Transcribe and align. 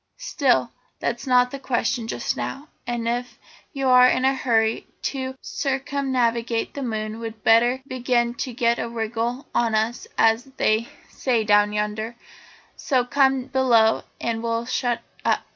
"Still, 0.17 0.71
that's 0.99 1.27
not 1.27 1.51
the 1.51 1.59
question 1.59 2.07
just 2.07 2.35
now, 2.35 2.69
and 2.87 3.07
if 3.07 3.37
you 3.71 3.87
are 3.87 4.07
in 4.09 4.25
a 4.25 4.33
hurry 4.33 4.87
to 5.03 5.35
circumnavigate 5.43 6.73
the 6.73 6.81
moon 6.81 7.19
we'd 7.19 7.43
better 7.43 7.83
begin 7.85 8.33
to 8.33 8.51
get 8.51 8.79
a 8.79 8.89
wriggle 8.89 9.47
on 9.53 9.75
us 9.75 10.07
as 10.17 10.45
they 10.57 10.89
say 11.07 11.43
down 11.43 11.71
yonder; 11.71 12.15
so 12.75 13.05
come 13.05 13.45
below 13.45 14.01
and 14.19 14.41
we'll 14.41 14.65
shut 14.65 15.03
up. 15.23 15.43